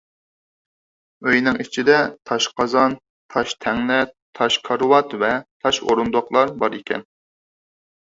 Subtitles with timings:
[1.27, 1.97] ئۆينىڭ ئىچىدە
[2.31, 2.97] تاش قازان،
[3.35, 4.01] تاش تەڭنە،
[4.41, 7.11] تاش كارىۋات ۋە تاش ئورۇندۇقلار بار ئىكەن.